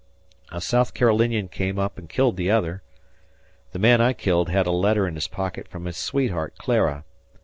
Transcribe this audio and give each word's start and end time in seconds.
A 0.51 0.59
South 0.61 0.95
Carolinian 0.95 1.47
came 1.47 1.77
up 1.77 1.99
and 1.99 2.09
killed 2.09 2.35
the 2.35 2.49
other.... 2.49 2.81
The 3.71 3.77
man 3.77 4.01
I 4.01 4.13
killed 4.13 4.49
had 4.49 4.65
a 4.65 4.71
letter 4.71 5.07
in 5.07 5.13
his 5.13 5.27
pocket 5.27 5.67
from 5.67 5.85
his 5.85 5.95
sweetheart 5.95 6.55
Clara. 6.57 7.03